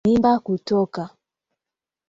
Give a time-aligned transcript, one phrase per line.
[0.05, 1.01] Mimba kutoka